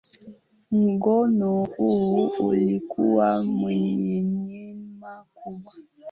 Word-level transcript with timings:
Muungano 0.71 1.63
huo 1.63 2.29
ulikuwa 2.39 3.39
wenye 3.63 4.21
neema 4.21 5.25
kubwa 5.33 5.73